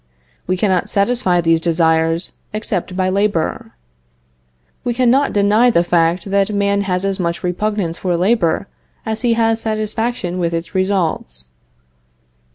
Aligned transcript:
We 0.47 0.57
cannot 0.57 0.89
satisfy 0.89 1.41
these 1.41 1.61
desires 1.61 2.31
except 2.53 2.97
by 2.97 3.09
labor. 3.09 3.73
We 4.83 4.95
cannot 4.95 5.31
deny 5.31 5.69
the 5.69 5.83
fact 5.83 6.25
that 6.31 6.49
man 6.51 6.81
has 6.89 7.05
as 7.05 7.19
much 7.19 7.43
repugnance 7.43 7.99
for 7.99 8.17
labor 8.17 8.67
as 9.05 9.21
he 9.21 9.35
has 9.35 9.61
satisfaction 9.61 10.39
with 10.39 10.55
its 10.55 10.73
results. 10.73 11.49